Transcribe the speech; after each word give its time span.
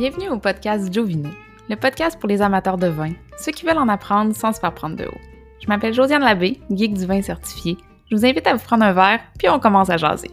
Bienvenue 0.00 0.30
au 0.30 0.38
podcast 0.38 0.90
Jovino, 0.90 1.28
le 1.68 1.76
podcast 1.76 2.18
pour 2.18 2.26
les 2.26 2.40
amateurs 2.40 2.78
de 2.78 2.86
vin, 2.86 3.12
ceux 3.36 3.52
qui 3.52 3.66
veulent 3.66 3.76
en 3.76 3.86
apprendre 3.86 4.34
sans 4.34 4.54
se 4.54 4.58
faire 4.58 4.72
prendre 4.72 4.96
de 4.96 5.04
haut. 5.04 5.20
Je 5.60 5.68
m'appelle 5.68 5.92
Josiane 5.92 6.22
Labbé, 6.22 6.58
geek 6.70 6.94
du 6.94 7.04
vin 7.04 7.20
certifié. 7.20 7.76
Je 8.10 8.16
vous 8.16 8.24
invite 8.24 8.46
à 8.46 8.54
vous 8.54 8.64
prendre 8.64 8.82
un 8.82 8.94
verre, 8.94 9.20
puis 9.38 9.50
on 9.50 9.60
commence 9.60 9.90
à 9.90 9.98
jaser. 9.98 10.30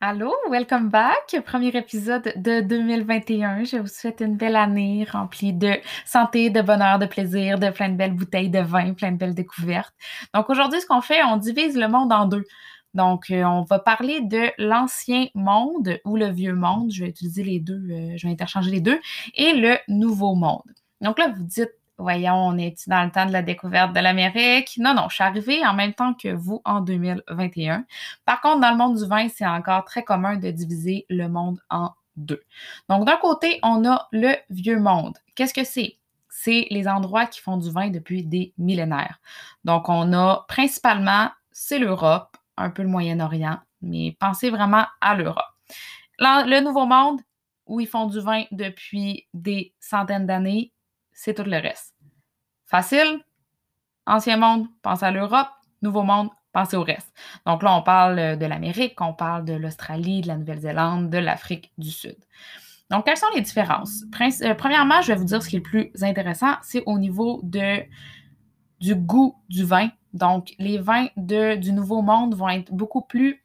Allô, 0.00 0.34
welcome 0.50 0.88
back! 0.88 1.36
Premier 1.46 1.76
épisode 1.76 2.32
de 2.34 2.62
2021. 2.62 3.62
Je 3.62 3.76
vous 3.76 3.86
souhaite 3.86 4.22
une 4.22 4.36
belle 4.36 4.56
année 4.56 5.06
remplie 5.08 5.52
de 5.52 5.74
santé, 6.06 6.50
de 6.50 6.60
bonheur, 6.60 6.98
de 6.98 7.06
plaisir, 7.06 7.60
de 7.60 7.70
plein 7.70 7.90
de 7.90 7.96
belles 7.96 8.16
bouteilles 8.16 8.50
de 8.50 8.58
vin, 8.58 8.94
plein 8.94 9.12
de 9.12 9.16
belles 9.18 9.36
découvertes. 9.36 9.94
Donc 10.34 10.50
aujourd'hui, 10.50 10.80
ce 10.80 10.86
qu'on 10.86 11.02
fait, 11.02 11.22
on 11.22 11.36
divise 11.36 11.76
le 11.76 11.86
monde 11.86 12.12
en 12.12 12.26
deux. 12.26 12.42
Donc, 12.94 13.30
euh, 13.30 13.44
on 13.44 13.62
va 13.62 13.78
parler 13.78 14.20
de 14.20 14.50
l'ancien 14.58 15.26
monde 15.34 15.98
ou 16.04 16.16
le 16.16 16.28
vieux 16.28 16.54
monde. 16.54 16.90
Je 16.92 17.04
vais 17.04 17.10
utiliser 17.10 17.44
les 17.44 17.60
deux, 17.60 17.82
euh, 17.90 18.16
je 18.16 18.26
vais 18.26 18.32
interchanger 18.32 18.70
les 18.70 18.80
deux, 18.80 19.00
et 19.34 19.52
le 19.52 19.76
nouveau 19.88 20.34
monde. 20.34 20.62
Donc 21.00 21.18
là, 21.18 21.28
vous 21.28 21.44
dites, 21.44 21.72
voyons, 21.98 22.34
on 22.34 22.58
est 22.58 22.88
dans 22.88 23.04
le 23.04 23.10
temps 23.10 23.26
de 23.26 23.32
la 23.32 23.42
découverte 23.42 23.92
de 23.92 24.00
l'Amérique? 24.00 24.76
Non, 24.78 24.94
non, 24.94 25.08
je 25.08 25.14
suis 25.14 25.24
arrivée 25.24 25.64
en 25.66 25.74
même 25.74 25.94
temps 25.94 26.14
que 26.14 26.28
vous 26.28 26.60
en 26.64 26.80
2021. 26.80 27.84
Par 28.24 28.40
contre, 28.40 28.60
dans 28.60 28.70
le 28.70 28.76
monde 28.76 28.96
du 28.96 29.06
vin, 29.06 29.28
c'est 29.28 29.46
encore 29.46 29.84
très 29.84 30.02
commun 30.02 30.36
de 30.36 30.50
diviser 30.50 31.06
le 31.08 31.28
monde 31.28 31.60
en 31.70 31.90
deux. 32.16 32.42
Donc, 32.88 33.06
d'un 33.06 33.16
côté, 33.16 33.60
on 33.62 33.84
a 33.88 34.08
le 34.12 34.34
vieux 34.50 34.80
monde. 34.80 35.16
Qu'est-ce 35.34 35.54
que 35.54 35.64
c'est? 35.64 35.96
C'est 36.28 36.66
les 36.70 36.88
endroits 36.88 37.26
qui 37.26 37.40
font 37.40 37.56
du 37.56 37.70
vin 37.70 37.90
depuis 37.90 38.24
des 38.24 38.52
millénaires. 38.58 39.20
Donc, 39.64 39.88
on 39.88 40.12
a 40.12 40.44
principalement, 40.48 41.30
c'est 41.50 41.78
l'Europe, 41.78 42.36
un 42.60 42.70
peu 42.70 42.82
le 42.82 42.88
Moyen-Orient, 42.88 43.58
mais 43.82 44.16
pensez 44.18 44.50
vraiment 44.50 44.86
à 45.00 45.14
l'Europe. 45.14 45.44
Le 46.18 46.60
Nouveau 46.60 46.86
Monde, 46.86 47.20
où 47.66 47.80
ils 47.80 47.86
font 47.86 48.06
du 48.06 48.20
vin 48.20 48.44
depuis 48.50 49.26
des 49.32 49.74
centaines 49.80 50.26
d'années, 50.26 50.72
c'est 51.12 51.34
tout 51.34 51.44
le 51.44 51.56
reste. 51.56 51.94
Facile? 52.66 53.20
Ancien 54.06 54.36
monde, 54.36 54.66
pensez 54.82 55.04
à 55.04 55.10
l'Europe. 55.10 55.48
Nouveau 55.82 56.02
monde, 56.02 56.30
pensez 56.52 56.76
au 56.76 56.82
reste. 56.82 57.12
Donc 57.46 57.62
là, 57.62 57.74
on 57.74 57.82
parle 57.82 58.36
de 58.36 58.46
l'Amérique, 58.46 59.00
on 59.00 59.14
parle 59.14 59.44
de 59.44 59.54
l'Australie, 59.54 60.20
de 60.20 60.28
la 60.28 60.36
Nouvelle-Zélande, 60.36 61.10
de 61.10 61.18
l'Afrique 61.18 61.72
du 61.78 61.90
Sud. 61.90 62.16
Donc, 62.90 63.04
quelles 63.04 63.16
sont 63.16 63.26
les 63.34 63.40
différences? 63.40 64.02
Euh, 64.42 64.54
premièrement, 64.54 65.00
je 65.00 65.12
vais 65.12 65.18
vous 65.18 65.24
dire 65.24 65.42
ce 65.42 65.48
qui 65.48 65.56
est 65.56 65.60
le 65.60 65.62
plus 65.62 65.92
intéressant, 66.02 66.54
c'est 66.62 66.82
au 66.86 66.98
niveau 66.98 67.40
de, 67.44 67.84
du 68.80 68.96
goût 68.96 69.36
du 69.48 69.64
vin 69.64 69.90
donc, 70.12 70.54
les 70.58 70.78
vins 70.78 71.08
de, 71.16 71.56
du 71.56 71.72
Nouveau 71.72 72.02
Monde 72.02 72.34
vont 72.34 72.48
être 72.48 72.72
beaucoup 72.72 73.02
plus 73.02 73.44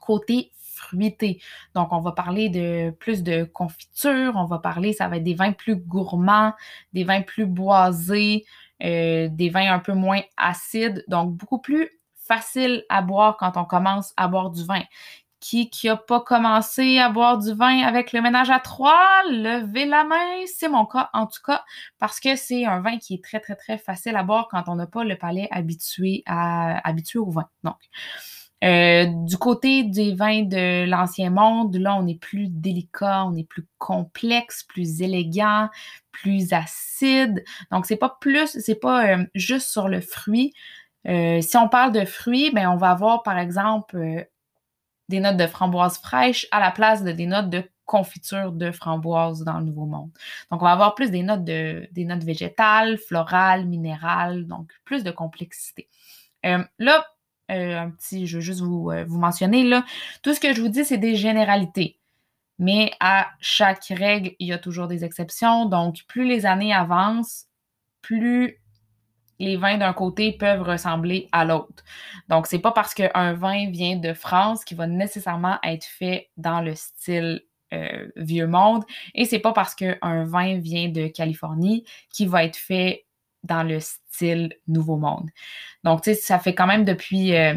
côté 0.00 0.52
fruité. 0.74 1.40
Donc, 1.74 1.92
on 1.92 2.00
va 2.00 2.12
parler 2.12 2.48
de 2.48 2.90
plus 2.90 3.22
de 3.22 3.44
confiture, 3.44 4.32
on 4.36 4.46
va 4.46 4.58
parler, 4.58 4.92
ça 4.92 5.08
va 5.08 5.16
être 5.18 5.24
des 5.24 5.34
vins 5.34 5.52
plus 5.52 5.76
gourmands, 5.76 6.54
des 6.92 7.04
vins 7.04 7.22
plus 7.22 7.46
boisés, 7.46 8.44
euh, 8.82 9.28
des 9.30 9.50
vins 9.50 9.72
un 9.72 9.78
peu 9.78 9.92
moins 9.92 10.20
acides, 10.36 11.04
donc 11.08 11.34
beaucoup 11.34 11.58
plus 11.58 11.90
facile 12.14 12.84
à 12.88 13.02
boire 13.02 13.36
quand 13.36 13.56
on 13.56 13.64
commence 13.64 14.14
à 14.16 14.28
boire 14.28 14.50
du 14.50 14.64
vin 14.64 14.82
qui 15.40 15.70
qui 15.70 15.88
a 15.88 15.96
pas 15.96 16.20
commencé 16.20 16.98
à 16.98 17.08
boire 17.10 17.38
du 17.38 17.52
vin 17.54 17.80
avec 17.82 18.12
le 18.12 18.20
ménage 18.22 18.50
à 18.50 18.60
trois, 18.60 19.22
levez 19.28 19.86
la 19.86 20.04
main, 20.04 20.44
c'est 20.46 20.68
mon 20.68 20.86
cas 20.86 21.10
en 21.12 21.26
tout 21.26 21.40
cas 21.44 21.64
parce 21.98 22.20
que 22.20 22.36
c'est 22.36 22.66
un 22.66 22.80
vin 22.80 22.98
qui 22.98 23.14
est 23.14 23.24
très 23.24 23.40
très 23.40 23.56
très 23.56 23.78
facile 23.78 24.16
à 24.16 24.22
boire 24.22 24.48
quand 24.50 24.64
on 24.68 24.76
n'a 24.76 24.86
pas 24.86 25.04
le 25.04 25.16
palais 25.16 25.48
habitué 25.50 26.22
à 26.26 26.86
habitué 26.86 27.18
au 27.18 27.30
vin. 27.30 27.48
Donc 27.64 27.76
euh, 28.62 29.06
du 29.24 29.38
côté 29.38 29.84
des 29.84 30.14
vins 30.14 30.42
de 30.42 30.84
l'ancien 30.84 31.30
monde, 31.30 31.74
là, 31.76 31.96
on 31.96 32.06
est 32.06 32.20
plus 32.20 32.48
délicat, 32.48 33.24
on 33.24 33.34
est 33.34 33.48
plus 33.48 33.66
complexe, 33.78 34.64
plus 34.64 35.00
élégant, 35.00 35.68
plus 36.12 36.52
acide. 36.52 37.42
Donc, 37.70 37.86
c'est 37.86 37.96
pas 37.96 38.18
plus, 38.20 38.58
c'est 38.60 38.78
pas 38.78 39.16
euh, 39.16 39.24
juste 39.34 39.68
sur 39.68 39.88
le 39.88 40.00
fruit. 40.02 40.52
Euh, 41.08 41.40
si 41.40 41.56
on 41.56 41.68
parle 41.68 41.92
de 41.92 42.04
fruits, 42.04 42.50
ben 42.52 42.68
on 42.68 42.76
va 42.76 42.90
avoir 42.90 43.22
par 43.22 43.38
exemple 43.38 44.28
des 45.10 45.20
notes 45.20 45.36
de 45.36 45.46
framboise 45.46 45.98
fraîche 45.98 46.46
à 46.52 46.60
la 46.60 46.70
place 46.70 47.04
de 47.04 47.12
des 47.12 47.26
notes 47.26 47.50
de 47.50 47.62
confiture 47.84 48.52
de 48.52 48.70
framboise 48.70 49.42
dans 49.42 49.58
le 49.58 49.64
Nouveau 49.64 49.84
Monde. 49.84 50.10
Donc, 50.50 50.62
on 50.62 50.64
va 50.64 50.70
avoir 50.70 50.94
plus 50.94 51.10
des 51.10 51.24
notes, 51.24 51.44
de, 51.44 51.88
des 51.90 52.04
notes 52.04 52.22
végétales, 52.22 52.96
florales, 52.96 53.66
minérales, 53.66 54.46
donc 54.46 54.70
plus 54.84 55.02
de 55.02 55.10
complexité. 55.10 55.88
Euh, 56.46 56.62
là, 56.78 57.04
euh, 57.50 57.76
un 57.76 57.90
petit, 57.90 58.28
je 58.28 58.36
veux 58.36 58.40
juste 58.40 58.60
vous, 58.60 58.92
euh, 58.92 59.04
vous 59.08 59.18
mentionner, 59.18 59.64
là, 59.64 59.84
tout 60.22 60.32
ce 60.32 60.38
que 60.38 60.54
je 60.54 60.62
vous 60.62 60.68
dis, 60.68 60.84
c'est 60.84 60.98
des 60.98 61.16
généralités. 61.16 61.98
Mais 62.60 62.92
à 63.00 63.26
chaque 63.40 63.86
règle, 63.86 64.36
il 64.38 64.46
y 64.46 64.52
a 64.52 64.58
toujours 64.58 64.86
des 64.86 65.04
exceptions. 65.04 65.66
Donc, 65.66 66.04
plus 66.06 66.24
les 66.24 66.46
années 66.46 66.72
avancent, 66.72 67.46
plus 68.02 68.60
les 69.40 69.56
vins 69.56 69.78
d'un 69.78 69.92
côté 69.92 70.32
peuvent 70.32 70.62
ressembler 70.62 71.28
à 71.32 71.44
l'autre. 71.44 71.82
Donc, 72.28 72.46
c'est 72.46 72.58
pas 72.58 72.72
parce 72.72 72.94
qu'un 72.94 73.32
vin 73.32 73.70
vient 73.70 73.96
de 73.96 74.12
France 74.12 74.64
qu'il 74.64 74.76
va 74.76 74.86
nécessairement 74.86 75.58
être 75.64 75.86
fait 75.86 76.30
dans 76.36 76.60
le 76.60 76.74
style 76.74 77.42
euh, 77.72 78.08
vieux 78.16 78.46
monde, 78.46 78.84
et 79.14 79.24
c'est 79.24 79.38
pas 79.38 79.52
parce 79.52 79.74
qu'un 79.74 80.24
vin 80.24 80.58
vient 80.58 80.88
de 80.88 81.06
Californie 81.06 81.84
qu'il 82.12 82.28
va 82.28 82.44
être 82.44 82.56
fait 82.56 83.06
dans 83.42 83.62
le 83.62 83.80
style 83.80 84.52
nouveau 84.68 84.96
monde. 84.96 85.30
Donc, 85.84 86.02
tu 86.02 86.10
sais, 86.10 86.20
ça 86.20 86.38
fait 86.38 86.54
quand 86.54 86.66
même 86.66 86.84
depuis 86.84 87.34
euh, 87.34 87.54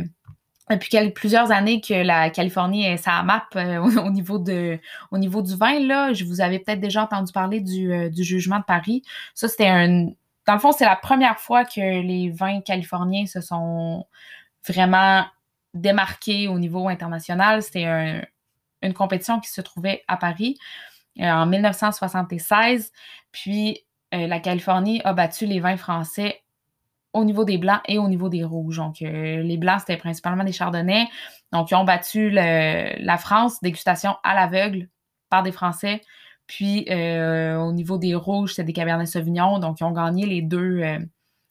plusieurs 1.16 1.52
années 1.52 1.82
que 1.82 1.96
la 1.96 2.30
Californie 2.30 2.86
est 2.86 2.98
sa 2.98 3.24
map 3.24 3.46
euh, 3.56 3.80
au, 4.06 4.12
niveau 4.12 4.40
du 4.40 5.56
vin. 5.58 5.80
Là, 5.80 6.14
je 6.14 6.24
vous 6.24 6.40
avais 6.40 6.60
peut-être 6.60 6.80
déjà 6.80 7.04
entendu 7.04 7.34
parler 7.34 7.60
du 7.60 8.24
jugement 8.24 8.60
de 8.60 8.66
Paris. 8.66 9.04
Ça, 9.34 9.50
c'était 9.50 9.68
un, 9.68 10.10
dans 10.46 10.54
le 10.54 10.59
fond, 10.59 10.72
c'est 10.72 10.86
la 10.86 10.96
première 10.96 11.40
fois 11.40 11.66
que 11.66 12.02
les 12.02 12.30
vins 12.30 12.62
californiens 12.62 13.26
se 13.26 13.42
sont 13.42 14.06
vraiment 14.68 15.26
démarqués 15.74 16.48
au 16.48 16.59
niveau 16.59 16.88
international. 16.88 17.64
C'était 17.64 18.24
une 18.81 18.94
compétition 18.94 19.40
qui 19.40 19.50
se 19.50 19.62
trouvait 19.62 20.04
à 20.08 20.18
Paris 20.18 20.58
euh, 21.20 21.30
en 21.30 21.46
1976. 21.46 22.92
Puis 23.31 23.80
euh, 24.14 24.28
la 24.28 24.40
Californie 24.40 25.02
a 25.04 25.14
battu 25.14 25.46
les 25.46 25.59
vins 25.59 25.78
français 25.78 26.42
au 27.14 27.24
niveau 27.24 27.46
des 27.46 27.58
blancs 27.58 27.81
et 27.88 27.98
au 27.98 28.08
niveau 28.08 28.30
des 28.30 28.44
rouges. 28.44 28.78
Donc, 28.78 29.02
euh, 29.02 29.42
les 29.44 29.58
blancs, 29.58 29.81
c'était 29.81 29.98
principalement 29.98 30.44
des 30.44 30.52
chardonnays. 30.52 31.08
Donc, 31.52 31.70
ils 31.70 31.75
ont 31.75 31.84
battu 31.84 32.31
la 32.31 33.18
France, 33.20 33.62
dégustation 33.62 34.16
à 34.24 34.34
l'aveugle 34.34 34.90
par 35.30 35.44
des 35.44 35.52
Français. 35.52 36.02
Puis 36.56 36.86
euh, 36.91 37.58
au 37.58 37.72
niveau 37.72 37.97
des 37.97 38.14
rouges, 38.14 38.53
c'est 38.53 38.64
des 38.64 38.74
Cabernet 38.74 39.08
Sauvignon. 39.08 39.58
Donc, 39.58 39.80
ils 39.80 39.86
ont 39.86 39.91
gagné 39.91 40.28
les 40.28 40.44
deux. 40.44 40.81
Euh, 40.84 41.00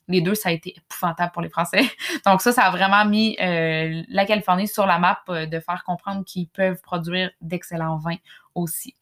les 0.07 0.21
deux, 0.21 0.37
ça 0.37 0.51
a 0.51 0.53
été 0.53 0.77
épouvantable 0.77 1.33
pour 1.33 1.43
les 1.43 1.49
Français. 1.49 1.83
Donc, 2.27 2.41
ça, 2.41 2.53
ça 2.53 2.63
a 2.63 2.71
vraiment 2.71 3.05
mis 3.05 3.37
euh, 3.41 4.05
la 4.09 4.25
Californie 4.27 4.69
sur 4.69 4.87
la 4.87 5.01
map 5.01 5.19
de 5.29 5.59
faire 5.59 5.83
comprendre 5.85 6.25
qu'ils 6.25 6.49
peuvent 6.49 6.81
produire 6.83 7.33
d'excellents 7.41 7.97
vins 7.97 8.19
aussi. 8.55 8.95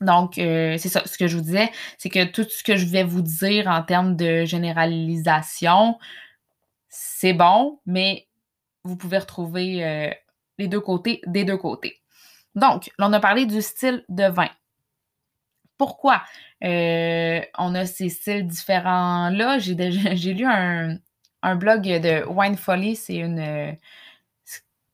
Donc, 0.00 0.32
c'est 0.36 0.88
ça, 0.88 1.02
ce 1.04 1.18
que 1.18 1.26
je 1.26 1.36
vous 1.36 1.42
disais, 1.42 1.70
c'est 1.98 2.08
que 2.08 2.24
tout 2.24 2.46
ce 2.48 2.62
que 2.62 2.76
je 2.76 2.86
vais 2.86 3.04
vous 3.04 3.20
dire 3.20 3.66
en 3.66 3.82
termes 3.82 4.16
de 4.16 4.46
généralisation, 4.46 5.98
c'est 6.88 7.34
bon, 7.34 7.80
mais 7.84 8.26
vous 8.84 8.96
pouvez 8.96 9.18
retrouver 9.18 10.14
les 10.58 10.68
deux 10.68 10.80
côtés 10.80 11.20
des 11.26 11.44
deux 11.44 11.58
côtés. 11.58 12.00
Donc, 12.54 12.90
on 12.98 13.12
a 13.12 13.20
parlé 13.20 13.44
du 13.44 13.60
style 13.60 14.04
de 14.08 14.24
vin 14.24 14.48
pourquoi 15.80 16.22
euh, 16.62 17.40
on 17.56 17.74
a 17.74 17.86
ces 17.86 18.10
styles 18.10 18.46
différents-là. 18.46 19.58
J'ai, 19.58 19.74
j'ai 20.14 20.34
lu 20.34 20.44
un, 20.44 20.98
blog 21.56 21.84
de 21.84 22.22
Wine 22.28 22.58
Folly, 22.58 22.96
c'est 22.96 23.16
une 23.16 23.78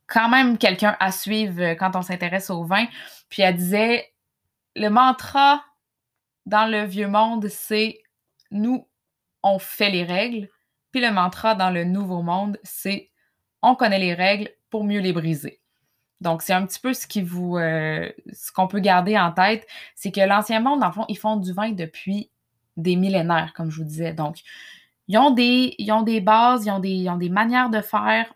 quand 0.06 0.28
même 0.28 0.58
quelqu'un 0.58 0.96
à 1.00 1.10
suivre 1.10 1.72
quand 1.74 1.96
on 1.96 2.02
s'intéresse 2.02 2.50
au 2.50 2.62
vin. 2.62 2.86
Puis 3.28 3.42
elle 3.42 3.56
disait 3.56 4.12
le 4.76 4.88
mantra 4.88 5.64
dans 6.44 6.70
le 6.70 6.84
vieux 6.84 7.08
monde, 7.08 7.48
c'est 7.48 7.98
nous, 8.52 8.86
on 9.42 9.58
fait 9.58 9.90
les 9.90 10.04
règles. 10.04 10.48
Puis 10.92 11.00
le 11.00 11.10
mantra 11.10 11.56
dans 11.56 11.70
le 11.70 11.82
nouveau 11.82 12.22
monde, 12.22 12.60
c'est 12.62 13.10
on 13.60 13.74
connaît 13.74 13.98
les 13.98 14.14
règles 14.14 14.50
pour 14.70 14.84
mieux 14.84 15.00
les 15.00 15.12
briser. 15.12 15.60
Donc, 16.20 16.42
c'est 16.42 16.54
un 16.54 16.64
petit 16.66 16.80
peu 16.80 16.94
ce 16.94 17.06
qui 17.06 17.22
vous, 17.22 17.56
euh, 17.56 18.10
ce 18.32 18.50
qu'on 18.52 18.68
peut 18.68 18.80
garder 18.80 19.18
en 19.18 19.32
tête, 19.32 19.66
c'est 19.94 20.10
que 20.10 20.20
l'ancien 20.20 20.60
monde, 20.60 20.80
dans 20.80 20.86
le 20.86 20.92
fond, 20.92 21.04
ils 21.08 21.18
font 21.18 21.36
du 21.36 21.52
vin 21.52 21.72
depuis 21.72 22.30
des 22.76 22.96
millénaires, 22.96 23.52
comme 23.54 23.70
je 23.70 23.78
vous 23.78 23.88
disais. 23.88 24.14
Donc, 24.14 24.38
ils 25.08 25.18
ont 25.18 25.30
des, 25.30 25.74
ils 25.78 25.92
ont 25.92 26.02
des 26.02 26.20
bases, 26.20 26.66
ils 26.66 26.70
ont 26.70 26.80
des, 26.80 26.90
ils 26.90 27.18
des 27.18 27.28
manières 27.28 27.70
de 27.70 27.80
faire 27.80 28.32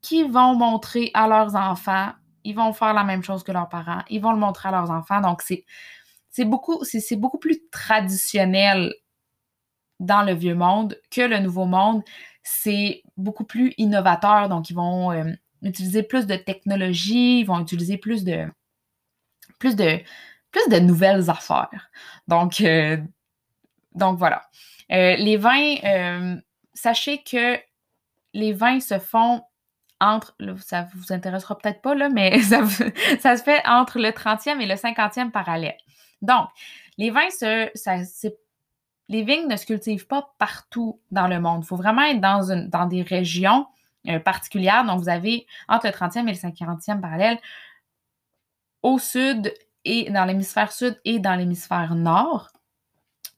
qui 0.00 0.24
vont 0.24 0.54
montrer 0.54 1.10
à 1.14 1.28
leurs 1.28 1.56
enfants. 1.56 2.12
Ils 2.44 2.54
vont 2.54 2.72
faire 2.72 2.94
la 2.94 3.04
même 3.04 3.22
chose 3.22 3.42
que 3.42 3.52
leurs 3.52 3.68
parents. 3.68 4.02
Ils 4.08 4.20
vont 4.20 4.32
le 4.32 4.38
montrer 4.38 4.68
à 4.68 4.72
leurs 4.72 4.90
enfants. 4.90 5.20
Donc, 5.20 5.42
c'est, 5.42 5.64
beaucoup, 6.44 6.82
beaucoup 7.12 7.38
plus 7.38 7.58
traditionnel 7.70 8.94
dans 9.98 10.22
le 10.22 10.34
vieux 10.34 10.54
monde 10.54 10.96
que 11.10 11.22
le 11.22 11.40
nouveau 11.40 11.64
monde. 11.64 12.02
C'est 12.42 13.02
beaucoup 13.16 13.44
plus 13.44 13.74
innovateur. 13.76 14.48
Donc, 14.48 14.70
ils 14.70 14.74
vont, 14.74 15.10
euh, 15.12 15.24
utiliser 15.62 16.02
plus 16.02 16.26
de 16.26 16.36
technologie, 16.36 17.40
ils 17.40 17.44
vont 17.44 17.60
utiliser 17.60 17.98
plus 17.98 18.24
de 18.24 18.46
plus 19.58 19.76
de 19.76 20.00
plus 20.50 20.68
de 20.68 20.78
nouvelles 20.78 21.28
affaires. 21.30 21.90
Donc, 22.26 22.60
euh, 22.60 22.96
donc 23.94 24.18
voilà. 24.18 24.42
Euh, 24.92 25.16
les 25.16 25.36
vins, 25.36 25.76
euh, 25.84 26.36
sachez 26.74 27.22
que 27.22 27.58
les 28.32 28.52
vins 28.52 28.80
se 28.80 28.98
font 28.98 29.42
entre, 30.00 30.34
ça 30.58 30.88
vous 30.94 31.12
intéressera 31.12 31.58
peut-être 31.58 31.82
pas, 31.82 31.94
là, 31.94 32.08
mais 32.08 32.38
ça, 32.40 32.66
se 32.66 33.42
fait 33.42 33.66
entre 33.66 33.98
le 33.98 34.10
30e 34.10 34.60
et 34.60 34.66
le 34.66 34.74
50e 34.74 35.30
parallèle. 35.30 35.76
Donc, 36.22 36.48
les 36.96 37.10
vins, 37.10 37.30
se, 37.30 37.68
les 39.08 39.22
vignes 39.22 39.48
ne 39.48 39.56
se 39.56 39.66
cultivent 39.66 40.06
pas 40.06 40.34
partout 40.38 41.00
dans 41.10 41.28
le 41.28 41.40
monde. 41.40 41.62
Il 41.64 41.66
faut 41.66 41.76
vraiment 41.76 42.02
être 42.02 42.20
dans, 42.20 42.50
une, 42.50 42.68
dans 42.68 42.86
des 42.86 43.02
régions 43.02 43.66
euh, 44.06 44.20
particulières. 44.20 44.84
Donc, 44.84 45.00
vous 45.00 45.08
avez 45.08 45.46
entre 45.68 45.86
le 45.86 45.92
30e 45.92 46.28
et 46.28 46.32
le 46.32 46.38
50e 46.38 47.00
parallèle 47.00 47.38
au 48.82 48.98
sud 48.98 49.52
et 49.84 50.10
dans 50.10 50.24
l'hémisphère 50.24 50.72
sud 50.72 51.00
et 51.04 51.18
dans 51.18 51.34
l'hémisphère 51.34 51.94
nord. 51.94 52.50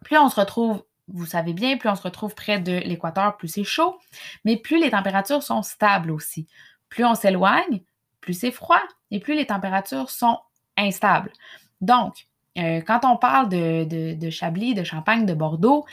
Plus 0.04 0.18
on 0.18 0.28
se 0.28 0.38
retrouve, 0.38 0.82
vous 1.08 1.26
savez 1.26 1.52
bien, 1.52 1.76
plus 1.76 1.88
on 1.88 1.94
se 1.94 2.02
retrouve 2.02 2.34
près 2.34 2.58
de 2.58 2.72
l'équateur, 2.72 3.36
plus 3.36 3.48
c'est 3.48 3.64
chaud, 3.64 3.98
mais 4.44 4.56
plus 4.56 4.80
les 4.80 4.90
températures 4.90 5.42
sont 5.42 5.62
stables 5.62 6.10
aussi. 6.10 6.46
Plus 6.88 7.04
on 7.04 7.14
s'éloigne, 7.14 7.82
plus 8.20 8.34
c'est 8.34 8.50
froid 8.50 8.82
et 9.10 9.20
plus 9.20 9.34
les 9.34 9.46
températures 9.46 10.10
sont 10.10 10.38
instables. 10.76 11.32
Donc, 11.80 12.26
euh, 12.58 12.80
quand 12.80 13.00
on 13.04 13.16
parle 13.16 13.48
de, 13.48 14.30
Chablis, 14.30 14.74
de 14.74 14.84
Champagne, 14.84 15.26
de 15.26 15.34
Bordeaux, 15.34 15.86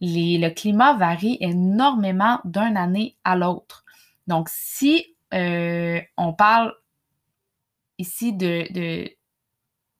le 0.00 0.48
climat 0.50 0.94
varie 0.94 1.38
énormément 1.40 2.40
d'une 2.44 2.76
année 2.76 3.16
à 3.24 3.36
l'autre. 3.36 3.83
Donc, 4.26 4.48
si 4.50 5.16
euh, 5.32 6.00
on 6.16 6.32
parle 6.32 6.74
ici 7.98 8.32
de, 8.32 8.66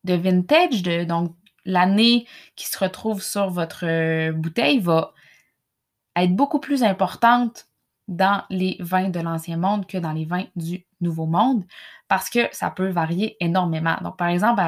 de, 0.05 0.15
vintage, 0.15 0.83
de, 0.83 1.05
donc 1.05 1.35
l'année 1.65 2.27
qui 2.57 2.67
se 2.67 2.79
retrouve 2.79 3.23
sur 3.23 3.51
votre 3.51 3.87
euh, 3.87 4.33
bouteille 4.33 4.81
va 4.81 5.13
être 6.17 6.35
beaucoup 6.35 6.61
plus 6.61 6.83
importante 6.83 7.69
dans 8.07 8.45
les 8.51 8.77
vins 8.81 9.09
de 9.09 9.21
l'Ancien 9.21 9.57
Monde 9.57 9.87
que 9.87 9.97
dans 9.97 10.13
les 10.13 10.27
vins 10.27 10.45
du 10.57 10.85
Nouveau 11.01 11.27
Monde 11.27 11.65
parce 12.09 12.29
que 12.29 12.41
ça 12.53 12.71
peut 12.71 12.89
varier 12.89 13.37
énormément. 13.41 13.97
Donc, 14.03 14.17
par 14.17 14.29
exemple, 14.29 14.63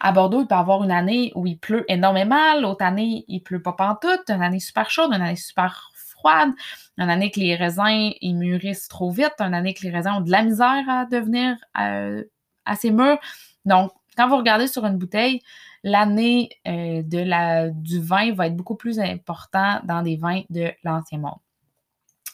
à, 0.00 0.12
Bordeaux, 0.12 0.42
il 0.42 0.46
peut 0.46 0.54
y 0.54 0.58
avoir 0.58 0.84
une 0.84 0.92
année 0.92 1.32
où 1.34 1.46
il 1.46 1.58
pleut 1.58 1.84
énormément, 1.88 2.60
l'autre 2.60 2.84
année, 2.84 3.24
il 3.28 3.40
pleut 3.40 3.62
pas 3.62 3.72
pantoute, 3.72 4.28
une 4.28 4.42
année 4.42 4.60
super 4.60 4.90
chaude, 4.90 5.12
une 5.12 5.20
année 5.20 5.36
super 5.36 5.90
froide, 6.18 6.50
une 6.96 7.10
année 7.10 7.30
que 7.30 7.40
les 7.40 7.54
raisins, 7.54 8.12
ils 8.20 8.34
mûrissent 8.34 8.88
trop 8.88 9.10
vite, 9.10 9.34
une 9.38 9.54
année 9.54 9.74
que 9.74 9.82
les 9.82 9.90
raisins 9.90 10.14
ont 10.16 10.20
de 10.20 10.30
la 10.30 10.42
misère 10.42 10.88
à 10.88 11.04
devenir 11.06 11.56
euh, 11.80 12.24
assez 12.64 12.90
mûrs. 12.90 13.18
Donc, 13.64 13.92
quand 14.16 14.28
vous 14.28 14.36
regardez 14.36 14.66
sur 14.66 14.84
une 14.84 14.98
bouteille, 14.98 15.40
l'année 15.84 16.50
euh, 16.66 17.02
de 17.02 17.18
la, 17.18 17.68
du 17.70 18.00
vin 18.00 18.32
va 18.32 18.48
être 18.48 18.56
beaucoup 18.56 18.74
plus 18.74 18.98
important 18.98 19.80
dans 19.84 20.02
des 20.02 20.16
vins 20.16 20.42
de 20.50 20.72
l'Ancien 20.82 21.18
Monde. 21.18 21.38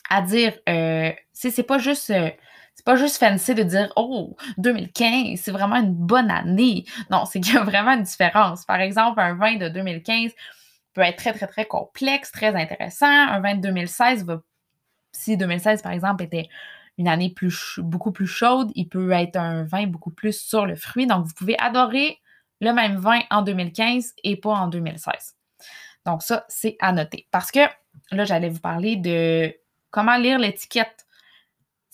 À 0.09 0.23
dire, 0.23 0.55
euh, 0.69 1.13
c'est 1.33 1.63
pas 1.63 1.79
juste 1.79 2.13
c'est 2.75 2.85
pas 2.85 2.97
juste 2.97 3.19
fancy 3.19 3.55
de 3.55 3.63
dire 3.63 3.93
Oh, 3.97 4.37
2015, 4.59 5.41
c'est 5.41 5.53
vraiment 5.53 5.77
une 5.77 5.95
bonne 5.95 6.31
année. 6.31 6.85
Non, 7.11 7.25
c'est 7.25 7.41
qu'il 7.41 7.55
y 7.55 7.57
a 7.57 7.63
vraiment 7.63 7.93
une 7.93 8.03
différence. 8.03 8.65
Par 8.65 8.81
exemple, 8.81 9.21
un 9.21 9.35
vin 9.35 9.57
de 9.57 9.69
2015 9.69 10.33
peut 10.94 11.02
être 11.02 11.17
très, 11.17 11.32
très, 11.32 11.46
très 11.46 11.67
complexe, 11.67 12.32
très 12.32 12.55
intéressant. 12.55 13.06
Un 13.06 13.41
vin 13.41 13.56
de 13.56 13.61
2016 13.61 14.25
va, 14.25 14.41
si 15.12 15.37
2016, 15.37 15.82
par 15.82 15.93
exemple, 15.93 16.23
était 16.23 16.49
une 16.96 17.08
année 17.08 17.31
plus, 17.31 17.81
beaucoup 17.82 18.12
plus 18.12 18.26
chaude, 18.26 18.70
il 18.75 18.88
peut 18.88 19.11
être 19.11 19.37
un 19.37 19.64
vin 19.64 19.87
beaucoup 19.87 20.11
plus 20.11 20.41
sur 20.41 20.64
le 20.64 20.76
fruit. 20.76 21.06
Donc, 21.06 21.26
vous 21.26 21.35
pouvez 21.35 21.58
adorer 21.58 22.19
le 22.61 22.73
même 22.73 22.96
vin 22.96 23.20
en 23.31 23.43
2015 23.43 24.14
et 24.23 24.37
pas 24.37 24.50
en 24.52 24.69
2016. 24.69 25.37
Donc, 26.06 26.23
ça, 26.23 26.44
c'est 26.49 26.76
à 26.81 26.93
noter. 26.93 27.26
Parce 27.31 27.50
que 27.50 27.61
là, 28.12 28.25
j'allais 28.25 28.49
vous 28.49 28.61
parler 28.61 28.97
de 28.97 29.52
comment 29.90 30.17
lire 30.17 30.38
l'étiquette 30.38 31.04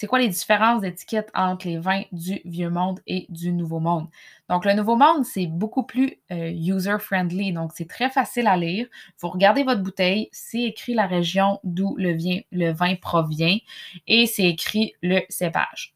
c'est 0.01 0.07
quoi 0.07 0.19
les 0.19 0.29
différences 0.29 0.81
d'étiquette 0.81 1.29
entre 1.35 1.69
les 1.69 1.77
vins 1.77 2.05
du 2.11 2.41
Vieux 2.47 2.71
Monde 2.71 3.01
et 3.07 3.27
du 3.29 3.53
Nouveau 3.53 3.81
Monde? 3.81 4.09
Donc, 4.49 4.65
le 4.65 4.73
Nouveau 4.73 4.97
Monde, 4.97 5.27
c'est 5.27 5.47
beaucoup 5.47 5.83
plus 5.83 6.17
euh, 6.33 6.51
user-friendly, 6.51 7.53
donc 7.53 7.73
c'est 7.75 7.87
très 7.87 8.09
facile 8.09 8.47
à 8.47 8.57
lire. 8.57 8.87
Vous 9.19 9.29
regardez 9.29 9.63
votre 9.63 9.83
bouteille, 9.83 10.31
c'est 10.33 10.63
écrit 10.63 10.95
la 10.95 11.07
région 11.07 11.61
d'où 11.65 11.97
le, 11.99 12.73
vin 12.73 12.95
provient 12.95 13.59
et 14.07 14.25
c'est 14.25 14.49
écrit 14.49 14.95
le 15.03 15.21
cépage. 15.29 15.95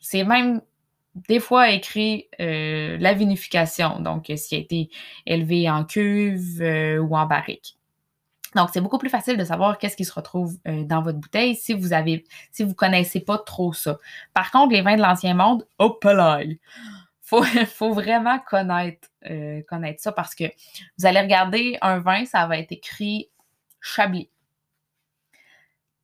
C'est 0.00 0.24
même 0.24 0.60
des 1.28 1.38
fois 1.38 1.70
écrit 1.70 2.26
euh, 2.40 2.98
la 2.98 3.14
vinification, 3.14 4.00
donc 4.00 4.32
s'il 4.34 4.58
a 4.58 4.60
été 4.62 4.90
élevé 5.26 5.70
en 5.70 5.84
cuve 5.84 6.60
euh, 6.60 6.98
ou 6.98 7.16
en 7.16 7.26
barrique. 7.26 7.77
Donc, 8.54 8.70
c'est 8.72 8.80
beaucoup 8.80 8.98
plus 8.98 9.10
facile 9.10 9.36
de 9.36 9.44
savoir 9.44 9.78
qu'est-ce 9.78 9.96
qui 9.96 10.04
se 10.04 10.12
retrouve 10.12 10.56
euh, 10.66 10.84
dans 10.84 11.02
votre 11.02 11.18
bouteille 11.18 11.54
si 11.54 11.74
vous 11.74 11.92
avez, 11.92 12.24
connaissez 12.76 13.20
pas 13.20 13.38
trop 13.38 13.72
ça. 13.72 13.98
Par 14.32 14.50
contre, 14.50 14.72
les 14.72 14.80
vins 14.80 14.96
de 14.96 15.02
l'Ancien 15.02 15.34
Monde, 15.34 15.66
hop 15.78 16.02
là! 16.04 16.40
Faut, 17.20 17.42
faut 17.66 17.92
vraiment 17.92 18.38
connaître, 18.38 19.08
euh, 19.30 19.60
connaître 19.68 20.02
ça 20.02 20.12
parce 20.12 20.34
que 20.34 20.44
vous 20.98 21.06
allez 21.06 21.20
regarder 21.20 21.76
un 21.82 21.98
vin, 21.98 22.24
ça 22.24 22.46
va 22.46 22.58
être 22.58 22.72
écrit 22.72 23.28
Chablis. 23.80 24.30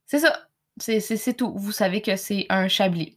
C'est 0.06 0.19
ça. 0.19 0.38
C'est 0.79 1.37
tout. 1.37 1.55
Vous 1.56 1.73
savez 1.73 2.02
que 2.02 2.17
c'est 2.17 2.47
un 2.50 2.69
Chablis. 2.69 3.17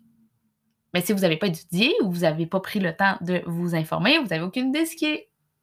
Mais 0.94 1.02
si 1.02 1.12
vous 1.12 1.20
n'avez 1.20 1.38
pas 1.38 1.48
étudié 1.48 1.94
ou 2.02 2.12
vous 2.12 2.22
n'avez 2.22 2.46
pas 2.46 2.60
pris 2.60 2.80
le 2.80 2.96
temps 2.96 3.18
de 3.22 3.42
vous 3.46 3.76
informer, 3.76 4.20
vous 4.20 4.28
n'avez 4.28 4.44
aucune 4.44 4.70
idée 4.70 4.86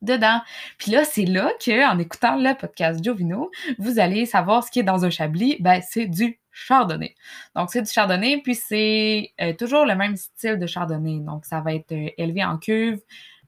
dedans. 0.04 0.40
Puis 0.78 0.92
là, 0.92 1.04
c'est 1.04 1.24
là 1.24 1.50
qu'en 1.64 1.98
écoutant 1.98 2.36
le 2.36 2.54
podcast 2.56 3.02
Jovino, 3.04 3.50
vous 3.78 3.98
allez 3.98 4.26
savoir 4.26 4.64
ce 4.64 4.70
qui 4.70 4.80
est 4.80 4.84
dans 4.84 5.04
un 5.04 5.10
chablis. 5.10 5.56
Ben, 5.60 5.80
c'est 5.88 6.06
du 6.06 6.38
chardonnay. 6.54 7.14
Donc, 7.54 7.70
c'est 7.70 7.82
du 7.82 7.90
chardonnay, 7.90 8.40
puis 8.42 8.54
c'est 8.54 9.32
euh, 9.40 9.52
toujours 9.52 9.84
le 9.84 9.94
même 9.94 10.16
style 10.16 10.58
de 10.58 10.66
chardonnay. 10.66 11.18
Donc, 11.20 11.44
ça 11.44 11.60
va 11.60 11.74
être 11.74 11.92
euh, 11.92 12.08
élevé 12.16 12.44
en 12.44 12.56
cuve, 12.56 13.00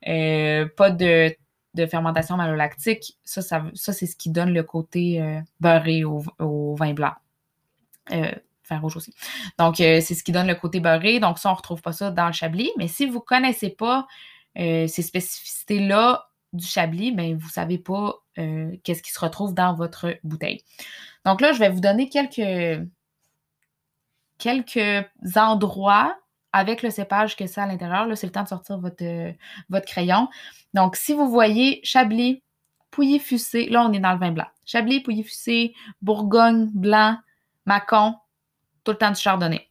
euh, 0.09 0.67
pas 0.77 0.91
de, 0.91 1.35
fermentation 1.91 2.37
malolactique. 2.37 3.19
Ça, 3.23 3.43
c'est 3.75 4.07
ce 4.07 4.17
qui 4.17 4.31
donne 4.31 4.53
le 4.53 4.63
côté 4.63 5.43
beurré 5.61 6.05
au, 6.05 6.75
vin 6.75 6.95
blanc. 6.95 7.13
vin 8.09 8.79
rouge 8.81 8.97
aussi. 8.97 9.15
Donc, 9.59 9.77
c'est 9.77 10.01
ce 10.01 10.25
qui 10.25 10.33
donne 10.33 10.47
le 10.47 10.55
côté 10.55 10.81
beurré. 10.81 11.21
Donc, 11.21 11.39
ça, 11.39 11.51
on 11.51 11.53
ne 11.53 11.57
retrouve 11.59 11.83
pas 11.83 11.93
ça 11.93 12.11
dans 12.11 12.29
le 12.29 12.33
chablis. 12.33 12.71
Mais 12.79 12.89
si 12.89 13.05
vous 13.05 13.17
ne 13.17 13.19
connaissez 13.19 13.69
pas 13.69 14.07
ces 14.55 14.89
spécificités-là, 14.89 16.31
du 16.57 16.67
Chablis, 16.67 17.13
ben, 17.13 17.37
vous 17.37 17.47
ne 17.47 17.53
savez 17.53 17.79
pas 17.79 18.17
euh, 18.39 18.77
qu'est-ce 18.85 19.03
qui 19.03 19.13
se 19.13 19.21
retrouve 19.21 19.55
dans 19.55 19.75
votre 19.75 20.17
bouteille. 20.25 20.63
Donc 21.25 21.41
là, 21.41 21.53
je 21.53 21.59
vais 21.59 21.69
vous 21.69 21.81
donner 21.81 22.09
quelques, 22.09 22.87
quelques 24.39 25.07
endroits 25.37 26.17
avec 26.53 26.83
le 26.83 26.91
cépage 26.91 27.37
que 27.37 27.47
c'est 27.47 27.61
à 27.61 27.67
l'intérieur. 27.67 28.07
Là, 28.07 28.17
c'est 28.17 28.27
le 28.27 28.33
temps 28.33 28.45
de 28.45 28.49
sortir 28.49 28.79
votre, 28.79 29.05
euh, 29.05 29.81
crayon. 29.87 30.29
Donc, 30.75 30.97
si 30.97 31.13
vous 31.13 31.29
voyez 31.29 31.81
Chablis, 31.85 32.43
Pouilly 32.91 33.19
Fussé, 33.19 33.69
là, 33.69 33.85
on 33.87 33.93
est 33.93 34.01
dans 34.01 34.13
le 34.13 34.19
vin 34.19 34.33
blanc. 34.33 34.47
Chablis, 34.65 35.01
Pouilly 35.01 35.23
Fussé, 35.23 35.75
Bourgogne, 36.01 36.71
Blanc, 36.73 37.19
Macon, 37.67 38.15
tout 38.85 38.93
le 38.93 38.99
temps 38.99 39.11
du 39.11 39.21
Chardonnay. 39.21 39.69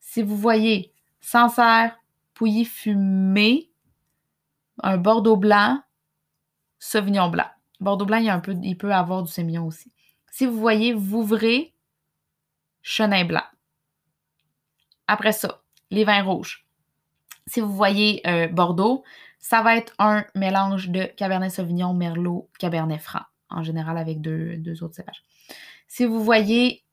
Si 0.00 0.22
vous 0.22 0.36
voyez 0.36 0.92
Sancerre, 1.20 1.96
Pouilly 2.34 2.64
Fumé, 2.64 3.67
un 4.82 4.96
Bordeaux 4.96 5.36
blanc, 5.36 5.82
Sauvignon 6.78 7.28
blanc. 7.28 7.48
Bordeaux 7.80 8.06
blanc, 8.06 8.18
il, 8.62 8.78
peut 8.78 8.92
avoir 8.92 9.22
du 9.22 9.30
Sémillon 9.30 9.66
aussi. 9.66 9.92
Si 10.30 10.46
vous 10.46 10.58
voyez 10.58 10.92
Vouvray, 10.92 11.74
Chenin 12.82 13.24
blanc. 13.24 13.44
Après 15.06 15.32
ça, 15.32 15.62
les 15.90 16.04
vins 16.04 16.22
rouges. 16.22 16.66
Si 17.46 17.60
vous 17.60 17.72
voyez 17.72 18.20
euh, 18.26 18.48
Bordeaux, 18.48 19.04
ça 19.38 19.62
va 19.62 19.76
être 19.76 19.94
un 19.98 20.24
mélange 20.34 20.90
de 20.90 21.04
Cabernet 21.04 21.50
Sauvignon, 21.50 21.94
Merlot, 21.94 22.50
Cabernet 22.58 23.00
Franc, 23.00 23.22
en 23.48 23.62
général 23.62 23.96
avec 23.96 24.20
deux, 24.20 24.56
deux 24.56 24.82
autres 24.82 24.96
cépages. 24.96 25.22
Si 25.86 26.04
vous 26.04 26.22
voyez 26.22 26.84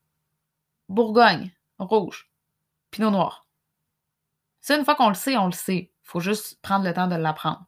Bourgogne, 0.87 1.51
rouge, 1.79 2.29
Pinot 2.91 3.09
noir. 3.09 3.47
Ça, 4.61 4.77
une 4.77 4.85
fois 4.85 4.95
qu'on 4.95 5.09
le 5.09 5.15
sait, 5.15 5.37
on 5.37 5.47
le 5.47 5.51
sait. 5.51 5.91
Il 6.05 6.09
faut 6.11 6.19
juste 6.19 6.59
prendre 6.61 6.85
le 6.85 6.93
temps 6.93 7.07
de 7.07 7.15
l'apprendre. 7.15 7.65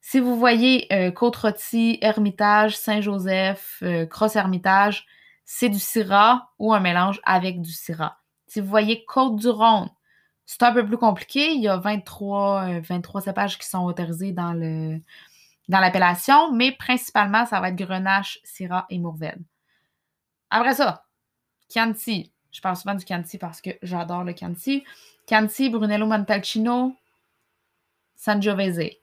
Si 0.00 0.18
vous 0.18 0.36
voyez 0.36 0.92
euh, 0.92 1.10
Côte-Rôtie, 1.10 1.98
Hermitage, 2.00 2.76
Saint-Joseph, 2.76 3.78
euh, 3.82 4.06
Cross-Hermitage, 4.06 5.06
c'est 5.44 5.68
du 5.68 5.78
Syrah 5.78 6.50
ou 6.58 6.72
un 6.72 6.80
mélange 6.80 7.20
avec 7.24 7.60
du 7.60 7.70
Syrah. 7.70 8.18
Si 8.46 8.60
vous 8.60 8.66
voyez 8.66 9.04
Côte-du-Rhône, 9.04 9.90
c'est 10.44 10.62
un 10.62 10.72
peu 10.72 10.84
plus 10.84 10.98
compliqué. 10.98 11.52
Il 11.52 11.60
y 11.60 11.68
a 11.68 11.76
23, 11.76 12.80
23 12.80 13.20
euh, 13.20 13.24
cépages 13.24 13.58
qui 13.58 13.68
sont 13.68 13.84
autorisés 13.84 14.32
dans 14.32 14.54
dans 15.68 15.78
l'appellation, 15.78 16.52
mais 16.52 16.72
principalement, 16.72 17.46
ça 17.46 17.60
va 17.60 17.68
être 17.68 17.76
Grenache, 17.76 18.40
Syrah 18.44 18.86
et 18.90 18.98
Mourvèdre. 18.98 19.42
Après 20.50 20.74
ça, 20.74 21.06
Chianti, 21.72 22.30
je 22.50 22.60
parle 22.60 22.76
souvent 22.76 22.94
du 22.94 23.06
Chianti 23.06 23.38
parce 23.38 23.60
que 23.60 23.70
j'adore 23.82 24.24
le 24.24 24.34
Chianti. 24.34 24.84
Chianti, 25.26 25.70
Brunello 25.70 26.06
Montalcino, 26.06 26.94
Sangiovese. 28.22 29.00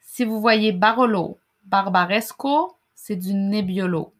Si 0.00 0.24
vous 0.24 0.40
voyez 0.40 0.72
Barolo, 0.72 1.38
Barbaresco, 1.62 2.76
c'est 2.92 3.14
du 3.14 3.32
Nebbiolo. 3.34 4.12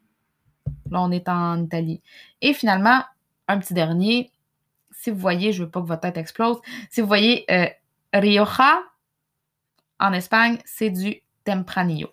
Là, 0.92 1.02
on 1.02 1.10
est 1.10 1.28
en 1.28 1.60
Italie. 1.60 2.00
Et 2.40 2.54
finalement, 2.54 3.02
un 3.48 3.58
petit 3.58 3.74
dernier, 3.74 4.30
si 4.92 5.10
vous 5.10 5.18
voyez, 5.18 5.52
je 5.52 5.62
ne 5.62 5.64
veux 5.64 5.72
pas 5.72 5.80
que 5.80 5.86
votre 5.86 6.02
tête 6.02 6.18
explose, 6.18 6.60
si 6.88 7.00
vous 7.00 7.08
voyez 7.08 7.44
euh, 7.50 7.66
Rioja, 8.14 8.78
en 9.98 10.12
Espagne, 10.12 10.58
c'est 10.64 10.90
du 10.90 11.20
Tempranillo. 11.44 12.10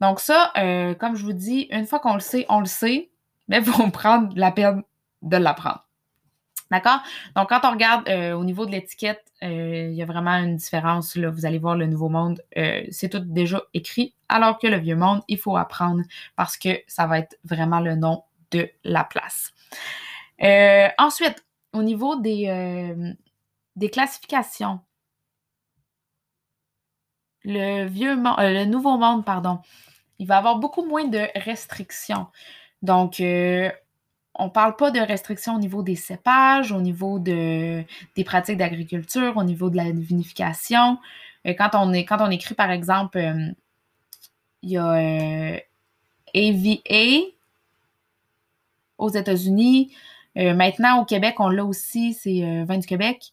Donc 0.00 0.18
ça, 0.18 0.52
euh, 0.58 0.94
comme 0.94 1.14
je 1.14 1.24
vous 1.24 1.32
dis, 1.32 1.68
une 1.70 1.86
fois 1.86 2.00
qu'on 2.00 2.14
le 2.14 2.20
sait, 2.20 2.44
on 2.48 2.58
le 2.58 2.66
sait, 2.66 3.12
mais 3.46 3.58
il 3.58 3.64
faut 3.72 3.88
prendre 3.90 4.32
la 4.34 4.50
peine 4.50 4.82
de 5.22 5.36
l'apprendre. 5.36 5.83
D'accord? 6.74 7.00
Donc, 7.36 7.48
quand 7.48 7.60
on 7.64 7.70
regarde 7.70 8.08
euh, 8.08 8.32
au 8.32 8.44
niveau 8.44 8.66
de 8.66 8.72
l'étiquette, 8.72 9.24
il 9.42 9.92
y 9.92 10.02
a 10.02 10.06
vraiment 10.06 10.32
une 10.32 10.56
différence. 10.56 11.16
Là. 11.16 11.30
Vous 11.30 11.46
allez 11.46 11.58
voir 11.58 11.76
le 11.76 11.86
Nouveau 11.86 12.08
Monde, 12.08 12.40
c'est 12.90 13.10
tout 13.10 13.20
déjà 13.20 13.62
écrit, 13.74 14.14
alors 14.30 14.58
que 14.58 14.66
le 14.66 14.78
Vieux 14.78 14.96
Monde, 14.96 15.20
il 15.28 15.38
faut 15.38 15.56
apprendre 15.58 16.02
parce 16.34 16.56
que 16.56 16.70
ça 16.86 17.06
va 17.06 17.18
être 17.18 17.36
vraiment 17.44 17.80
le 17.80 17.94
nom 17.94 18.24
de 18.52 18.70
la 18.84 19.04
place. 19.04 19.52
ensuite, 20.98 21.44
au 21.74 21.82
niveau 21.82 22.16
des, 22.16 22.94
des 23.76 23.90
classifications, 23.90 24.80
le 27.44 27.86
vieux 27.86 28.16
monde, 28.16 28.36
euh, 28.38 28.50
le 28.52 28.64
nouveau 28.64 28.96
monde, 28.98 29.24
pardon, 29.24 29.60
il 30.18 30.26
va 30.26 30.38
avoir 30.38 30.58
beaucoup 30.58 30.84
moins 30.84 31.04
de 31.04 31.28
restrictions. 31.36 32.26
Donc, 32.82 33.20
euh, 33.20 33.70
on 34.34 34.46
ne 34.46 34.50
parle 34.50 34.76
pas 34.76 34.90
de 34.90 35.00
restrictions 35.00 35.54
au 35.54 35.58
niveau 35.58 35.82
des 35.82 35.96
cépages, 35.96 36.72
au 36.72 36.80
niveau 36.80 37.18
de, 37.18 37.84
des 38.16 38.24
pratiques 38.24 38.56
d'agriculture, 38.56 39.36
au 39.36 39.44
niveau 39.44 39.70
de 39.70 39.76
la 39.76 39.90
vinification. 39.90 40.98
Euh, 41.46 41.54
quand, 41.56 41.70
on 41.74 41.92
est, 41.92 42.04
quand 42.04 42.18
on 42.20 42.30
écrit, 42.30 42.54
par 42.54 42.70
exemple, 42.70 43.18
il 44.62 44.70
y 44.70 44.76
a 44.76 45.60
AVA 46.34 47.26
aux 48.98 49.10
États-Unis. 49.10 49.92
maintenant, 50.36 51.00
au 51.00 51.04
Québec, 51.04 51.36
on 51.38 51.48
l'a 51.48 51.64
aussi, 51.64 52.14
c'est 52.14 52.64
vin 52.64 52.78
du 52.78 52.86
Québec. 52.86 53.32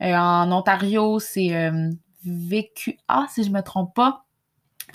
en 0.00 0.52
Ontario, 0.52 1.18
c'est 1.18 1.70
VQA, 2.24 3.26
si 3.28 3.44
je 3.44 3.48
ne 3.50 3.54
me 3.54 3.62
trompe 3.62 3.94
pas. 3.94 4.25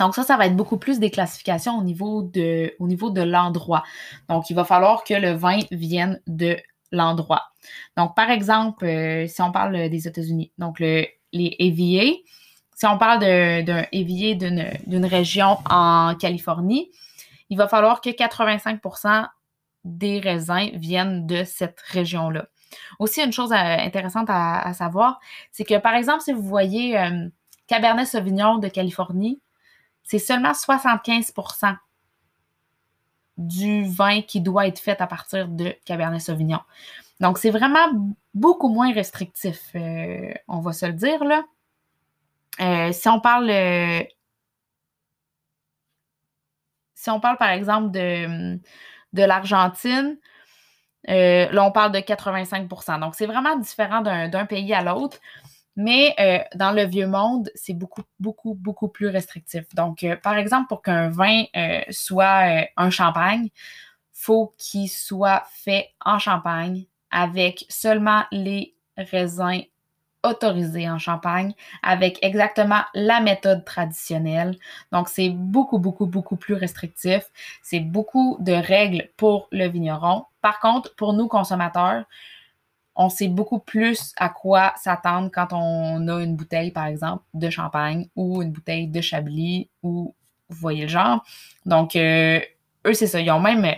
Donc 0.02 0.16
ça, 0.16 0.24
ça 0.24 0.36
va 0.36 0.46
être 0.46 0.56
beaucoup 0.56 0.78
plus 0.78 0.98
des 0.98 1.10
classifications 1.12 1.78
au 1.78 1.84
niveau 1.84 2.22
de, 2.24 2.74
au 2.80 2.88
niveau 2.88 3.10
de 3.10 3.22
l'endroit. 3.22 3.84
Donc, 4.28 4.50
il 4.50 4.54
va 4.54 4.64
falloir 4.64 5.04
que 5.04 5.14
le 5.14 5.30
vin 5.30 5.60
vienne 5.70 6.20
de 6.26 6.56
l'endroit. 6.90 7.42
Donc, 7.96 8.16
par 8.16 8.28
exemple, 8.28 8.84
euh, 8.84 9.28
si 9.28 9.40
on 9.42 9.52
parle 9.52 9.88
des 9.88 10.08
États-Unis, 10.08 10.50
donc 10.58 10.80
les 10.80 11.16
AVA, 11.32 12.16
si 12.74 12.86
on 12.86 12.98
parle 12.98 13.20
d'un 13.20 13.86
évier 13.92 14.34
d'une 14.34 15.06
région 15.06 15.58
en 15.70 16.16
Californie, 16.16 16.90
il 17.48 17.56
va 17.56 17.68
falloir 17.68 18.00
que 18.00 18.10
85% 18.10 19.28
des 19.84 20.18
raisins 20.18 20.70
viennent 20.74 21.28
de 21.28 21.44
cette 21.44 21.80
région-là. 21.80 22.46
Aussi, 22.98 23.22
une 23.22 23.32
chose 23.32 23.52
euh, 23.52 23.54
intéressante 23.56 24.26
à, 24.30 24.72
savoir, 24.74 25.20
c'est 25.52 25.64
que, 25.64 25.78
par 25.78 25.94
exemple, 25.94 26.22
si 26.22 26.32
vous 26.32 26.42
voyez 26.42 26.98
euh, 26.98 27.28
Cabernet 27.68 28.08
Sauvignon 28.08 28.58
de 28.58 28.66
Californie, 28.66 29.40
c'est 30.04 30.18
seulement 30.18 30.52
75% 30.52 31.76
du 33.38 33.84
vin 33.86 34.22
qui 34.22 34.40
doit 34.40 34.66
être 34.66 34.78
fait 34.78 35.00
à 35.00 35.06
partir 35.06 35.48
de 35.48 35.74
Cabernet 35.84 36.20
Sauvignon. 36.20 36.60
Donc, 37.20 37.38
c'est 37.38 37.50
vraiment 37.50 38.14
beaucoup 38.34 38.68
moins 38.68 38.92
restrictif, 38.92 39.70
euh, 39.74 40.32
on 40.48 40.60
va 40.60 40.72
se 40.72 40.86
le 40.86 40.92
dire, 40.92 41.24
là. 41.24 41.44
si 42.92 43.08
on 43.08 43.20
parle... 43.20 43.50
si 46.94 47.10
on 47.10 47.20
parle, 47.20 47.36
par 47.36 47.50
exemple, 47.50 47.90
de, 47.90 48.58
l'Argentine, 49.12 50.16
euh, 51.08 51.50
là, 51.50 51.64
on 51.64 51.72
parle 51.72 51.92
de 51.92 51.98
85% 51.98 53.00
Donc, 53.00 53.14
c'est 53.14 53.26
vraiment 53.26 53.56
différent 53.56 54.02
d'un 54.02 54.46
pays 54.46 54.72
à 54.72 54.82
l'autre. 54.82 55.18
Mais 55.76 56.14
euh, 56.20 56.38
dans 56.54 56.72
le 56.72 56.84
vieux 56.84 57.06
monde, 57.06 57.50
c'est 57.54 57.74
beaucoup, 57.74 58.02
beaucoup, 58.20 58.54
beaucoup 58.54 58.88
plus 58.88 59.08
restrictif. 59.08 59.74
Donc, 59.74 60.04
euh, 60.04 60.16
par 60.16 60.36
exemple, 60.36 60.68
pour 60.68 60.82
qu'un 60.82 61.08
vin 61.08 61.44
soit 61.90 62.66
un 62.76 62.90
champagne, 62.90 63.48
faut 64.12 64.54
qu'il 64.58 64.88
soit 64.88 65.44
fait 65.52 65.90
en 66.04 66.18
champagne 66.18 66.84
avec 67.10 67.64
seulement 67.68 68.24
les 68.30 68.74
raisins 68.96 69.62
autorisés 70.22 70.88
en 70.88 70.98
Champagne 70.98 71.54
avec 71.82 72.18
exactement 72.22 72.82
la 72.94 73.20
méthode 73.20 73.64
traditionnelle. 73.64 74.56
Donc, 74.92 75.08
c'est 75.08 75.30
beaucoup, 75.30 75.78
beaucoup, 75.78 76.06
beaucoup 76.06 76.36
plus 76.36 76.54
restrictif. 76.54 77.24
C'est 77.62 77.80
beaucoup 77.80 78.36
de 78.40 78.52
règles 78.52 79.10
pour 79.16 79.48
le 79.50 79.66
vigneron. 79.66 80.26
Par 80.40 80.60
contre, 80.60 80.94
pour 80.94 81.12
nous 81.12 81.28
consommateurs, 81.28 82.04
on 82.94 83.08
sait 83.08 83.28
beaucoup 83.28 83.58
plus 83.58 84.12
à 84.16 84.28
quoi 84.28 84.72
s'attendre 84.76 85.30
quand 85.32 85.48
on 85.52 86.08
a 86.08 86.22
une 86.22 86.36
bouteille, 86.36 86.70
par 86.70 86.86
exemple, 86.86 87.24
de 87.34 87.50
champagne 87.50 88.08
ou 88.16 88.42
une 88.42 88.52
bouteille 88.52 88.88
de 88.88 89.00
chablis 89.00 89.70
ou 89.82 90.14
vous 90.48 90.56
voyez 90.56 90.82
le 90.82 90.88
genre. 90.88 91.24
Donc, 91.64 91.96
euh, 91.96 92.40
eux, 92.86 92.94
c'est 92.94 93.06
ça. 93.06 93.20
Ils 93.20 93.30
ont 93.30 93.40
même 93.40 93.74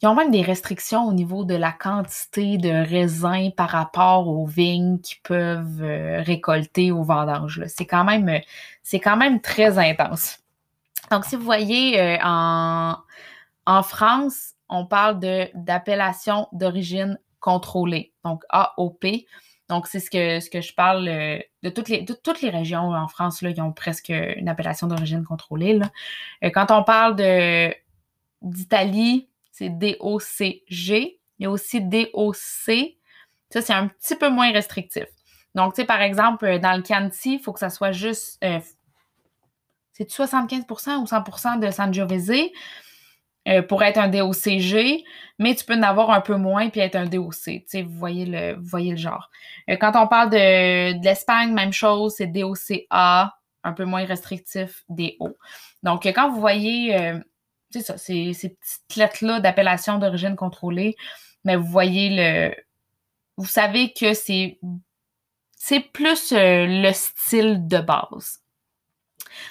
ils 0.00 0.14
même 0.14 0.30
des 0.30 0.42
restrictions 0.42 1.08
au 1.08 1.12
niveau 1.12 1.44
de 1.44 1.56
la 1.56 1.72
quantité 1.72 2.56
de 2.56 2.70
raisins 2.70 3.50
par 3.56 3.70
rapport 3.70 4.28
aux 4.28 4.46
vignes 4.46 5.00
qu'ils 5.00 5.20
peuvent 5.22 5.82
euh, 5.82 6.22
récolter 6.22 6.92
au 6.92 7.02
vendange. 7.02 7.62
C'est 7.66 7.84
quand, 7.84 8.04
même, 8.04 8.40
quand 9.02 9.16
même 9.16 9.40
très 9.40 9.76
intense. 9.76 10.38
Donc, 11.10 11.24
si 11.24 11.34
vous 11.34 11.42
voyez, 11.42 12.00
euh, 12.00 12.16
en 12.22 13.82
France, 13.82 14.52
on 14.68 14.86
parle 14.86 15.18
d'appellation 15.54 16.46
d'origine 16.52 17.18
contrôlée, 17.40 18.12
donc 18.24 18.44
AOP. 18.50 19.06
Donc, 19.68 19.86
c'est 19.86 20.00
ce 20.00 20.10
que, 20.10 20.40
ce 20.40 20.48
que 20.48 20.62
je 20.62 20.74
parle 20.74 21.08
euh, 21.08 21.38
de, 21.62 21.68
toutes 21.68 21.90
les, 21.90 22.00
de 22.00 22.14
toutes 22.14 22.40
les 22.40 22.48
régions 22.48 22.90
en 22.92 23.06
France, 23.06 23.42
là, 23.42 23.50
ils 23.50 23.60
ont 23.60 23.72
presque 23.72 24.08
une 24.08 24.48
appellation 24.48 24.86
d'origine 24.86 25.24
contrôlée. 25.24 25.78
quand 26.54 26.70
on 26.70 26.84
parle 26.84 27.16
d'Italie, 28.40 29.28
c'est 29.52 29.68
DOCG. 29.68 31.18
Il 31.38 31.42
y 31.42 31.46
a 31.46 31.50
aussi 31.50 31.80
DOC. 31.82 32.36
Ça, 33.50 33.62
c'est 33.62 33.72
un 33.72 33.88
petit 33.88 34.16
peu 34.16 34.30
moins 34.30 34.52
restrictif. 34.52 35.04
Donc, 35.54 35.74
tu 35.74 35.80
sais, 35.80 35.86
par 35.86 36.00
exemple, 36.02 36.44
euh, 36.44 36.58
dans 36.58 36.76
le 36.76 36.84
Chianti, 36.84 37.34
il 37.34 37.40
faut 37.40 37.52
que 37.52 37.58
ça 37.58 37.70
soit 37.70 37.92
juste. 37.92 38.38
Euh, 38.44 38.60
c'est 39.92 40.08
75% 40.08 40.96
ou 40.98 41.04
100% 41.04 41.58
de 41.58 41.70
Sangiovese 41.70 42.50
euh, 43.48 43.62
pour 43.62 43.82
être 43.82 43.98
un 43.98 44.08
DOCG, 44.08 45.04
mais 45.38 45.54
tu 45.54 45.64
peux 45.64 45.74
en 45.74 45.82
avoir 45.82 46.10
un 46.10 46.20
peu 46.20 46.36
moins 46.36 46.68
puis 46.68 46.80
être 46.80 46.96
un 46.96 47.06
DOC. 47.06 47.64
Vous 47.74 47.98
voyez 47.98 48.26
le, 48.26 48.96
genre. 48.96 49.30
quand 49.80 49.92
on 49.94 50.06
parle 50.06 50.30
de, 50.30 51.02
l'Espagne, 51.02 51.52
même 51.52 51.72
chose, 51.72 52.14
c'est 52.16 52.26
DOCA, 52.26 53.34
un 53.64 53.72
peu 53.72 53.84
moins 53.84 54.04
restrictif, 54.04 54.84
DO. 54.88 55.36
Donc, 55.82 56.06
quand 56.06 56.30
vous 56.30 56.40
voyez 56.40 57.20
c'est 57.70 57.82
ça, 57.82 57.98
ces, 57.98 58.32
petites 58.32 58.96
lettres-là 58.96 59.40
d'appellation 59.40 59.98
d'origine 59.98 60.36
contrôlée, 60.36 60.96
mais 61.44 61.56
vous 61.56 61.66
voyez 61.66 62.10
le. 62.10 62.54
Vous 63.36 63.46
savez 63.46 63.92
que 63.92 64.14
c'est. 64.14 64.58
Plus 65.92 66.32
euh, 66.32 66.66
le 66.66 66.92
style 66.92 67.66
de 67.66 67.78
base. 67.78 68.40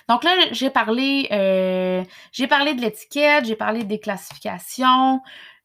Donc 0.09 0.23
là, 0.23 0.31
j'ai 0.51 0.69
parlé, 0.69 1.27
euh, 1.31 2.03
j'ai 2.31 2.47
parlé 2.47 2.73
de 2.73 2.81
l'étiquette, 2.81 3.45
j'ai 3.45 3.55
parlé 3.55 3.83
des 3.83 3.99
classifications. 3.99 5.21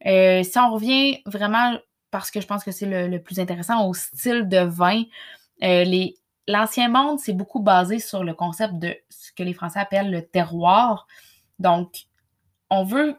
Euh, 0.06 0.42
si 0.42 0.58
on 0.58 0.72
revient 0.72 1.22
vraiment, 1.26 1.76
parce 2.10 2.30
que 2.30 2.40
je 2.40 2.46
pense 2.46 2.64
que 2.64 2.70
c'est 2.70 2.86
le, 2.86 3.08
le, 3.08 3.22
plus 3.22 3.40
intéressant, 3.40 3.86
au 3.88 3.94
style 3.94 4.48
de 4.48 4.58
vin, 4.58 5.04
les, 5.60 6.16
l'ancien 6.48 6.88
monde, 6.88 7.18
c'est 7.18 7.32
beaucoup 7.32 7.60
basé 7.60 7.98
sur 7.98 8.24
le 8.24 8.34
concept 8.34 8.74
de 8.74 8.96
ce 9.10 9.32
que 9.32 9.42
les 9.42 9.54
Français 9.54 9.80
appellent 9.80 10.10
le 10.10 10.22
terroir. 10.26 11.06
Donc, 11.58 12.06
on 12.70 12.84
veut 12.84 13.16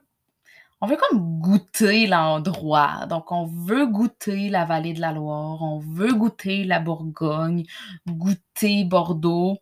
on 0.83 0.85
veut 0.85 0.97
comme 0.97 1.39
goûter 1.39 2.07
l'endroit. 2.07 3.05
Donc, 3.07 3.31
on 3.31 3.45
veut 3.45 3.87
goûter 3.87 4.49
la 4.49 4.65
vallée 4.65 4.91
de 4.91 4.99
la 4.99 5.13
Loire, 5.13 5.61
on 5.61 5.79
veut 5.79 6.13
goûter 6.13 6.65
la 6.65 6.81
Bourgogne, 6.81 7.63
goûter 8.05 8.83
Bordeaux. 8.83 9.59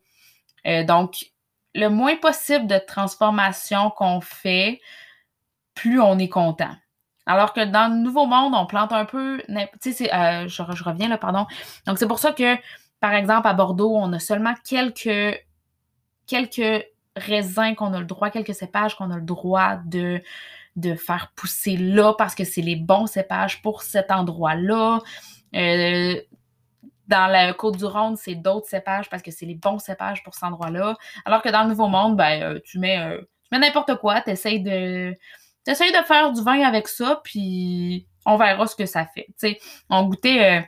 Euh, 0.66 0.84
donc, 0.84 1.31
le 1.76 1.88
moins 1.88 2.16
possible 2.16 2.68
de 2.68 2.78
transformation 2.78 3.90
qu'on 3.92 4.22
fait, 4.22 4.80
plus 5.74 6.02
on 6.02 6.20
est 6.20 6.30
content. 6.30 6.76
Alors 7.26 7.54
que 7.54 7.64
dans 7.64 7.94
le 7.94 8.00
Nouveau 8.00 8.26
Monde, 8.26 8.54
on 8.56 8.66
plante 8.66 8.92
un 8.92 9.06
peu. 9.06 9.42
Tu 9.82 9.94
sais, 9.94 10.14
euh, 10.14 10.48
je, 10.48 10.84
reviens 10.84 11.08
là, 11.08 11.18
pardon. 11.18 11.46
Donc, 11.86 11.98
c'est 11.98 12.08
pour 12.08 12.20
ça 12.20 12.34
que, 12.34 12.56
par 13.00 13.14
exemple, 13.14 13.48
à 13.48 13.54
Bordeaux, 13.54 13.96
on 13.96 14.12
a 14.14 14.20
seulement 14.20 14.54
quelques, 14.68 15.40
quelques 16.28 16.86
raisins 17.16 17.76
qu'on 17.76 17.94
a 17.94 18.00
le 18.00 18.06
droit, 18.06 18.30
quelques 18.32 18.56
cépages 18.56 18.96
qu'on 18.96 19.12
a 19.12 19.18
le 19.18 19.22
droit 19.22 19.78
de, 19.86 20.22
de 20.76 20.96
faire 20.96 21.32
pousser 21.36 21.78
là 21.78 22.14
parce 22.18 22.36
que 22.36 22.44
c'est 22.44 22.62
les 22.62 22.76
bons 22.76 23.08
cépages 23.08 23.62
pour 23.62 23.84
cet 23.84 24.12
endroit-là. 24.12 25.00
Euh, 25.56 26.20
dans 27.12 27.28
la 27.28 27.54
Côte-du-Rhône, 27.54 28.16
c'est 28.16 28.36
d'autres 28.36 28.68
cépages 28.68 29.10
parce 29.10 29.22
que 29.22 29.32
c'est 29.32 29.46
les 29.46 29.56
bons 29.56 29.80
cépages 29.80 30.24
pour 30.24 30.34
cet 30.34 30.46
endroit-là. 30.46 30.96
Alors 31.26 31.42
que 31.42 31.50
dans 31.50 31.64
le 31.64 31.70
Nouveau 31.70 31.90
Monde, 31.90 32.16
ben, 32.16 32.42
euh, 32.42 32.60
tu 32.64 32.80
mets, 32.80 33.00
euh, 33.00 33.22
mets 33.52 33.60
n'importe 33.60 33.96
quoi, 33.98 34.22
tu 34.22 34.32
essaies 34.32 34.60
de, 34.60 35.14
essayes 35.68 35.92
de 35.92 36.04
faire 36.06 36.32
du 36.32 36.42
vin 36.42 36.62
avec 36.62 36.88
ça, 36.88 37.22
puis 37.24 38.08
on 38.26 38.38
verra 38.38 38.66
ce 38.66 38.76
que 38.78 38.86
ça 38.86 39.06
fait. 39.06 39.28
on 39.90 40.04
goûtait. 40.06 40.66